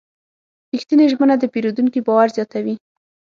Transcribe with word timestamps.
رښتینې 0.75 1.05
ژمنه 1.11 1.35
د 1.39 1.43
پیرودونکي 1.53 1.99
باور 2.07 2.27
زیاتوي. 2.37 2.75